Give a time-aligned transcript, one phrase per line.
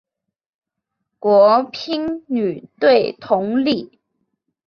[1.19, 3.99] 国乒女队同理。